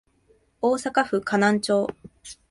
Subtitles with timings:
[0.61, 1.87] 大阪府河南町